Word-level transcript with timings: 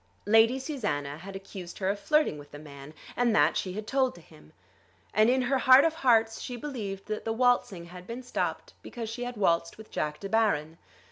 Lady 0.25 0.57
Susanna 0.57 1.19
had 1.19 1.35
accused 1.35 1.77
her 1.77 1.87
of 1.87 1.99
flirting 1.99 2.39
with 2.39 2.49
the 2.49 2.57
man, 2.57 2.95
and 3.15 3.35
that 3.35 3.55
she 3.55 3.73
had 3.73 3.85
told 3.85 4.15
to 4.15 4.19
him. 4.19 4.51
And 5.13 5.29
in 5.29 5.43
her 5.43 5.59
heart 5.59 5.85
of 5.85 5.93
hearts 5.93 6.41
she 6.41 6.55
believed 6.55 7.05
that 7.05 7.23
the 7.23 7.31
waltzing 7.31 7.85
had 7.85 8.07
been 8.07 8.23
stopped 8.23 8.73
because 8.81 9.11
she 9.11 9.25
had 9.25 9.37
waltzed 9.37 9.77
with 9.77 9.91
Jack 9.91 10.19
De 10.19 10.27
Baron. 10.27 10.79